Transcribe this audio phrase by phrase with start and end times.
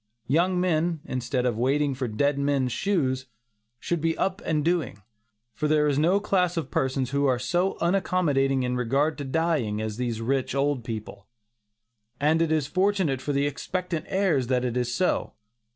[0.25, 3.27] Young men instead of "waiting for dead men's shoes"
[3.79, 5.03] should be up and doing,
[5.53, 9.79] for there is no class of persons who are so unaccommodating in regard to dying
[9.79, 11.27] as these rich old people,
[12.19, 15.33] and it is fortunate for the expectant heirs that it is so.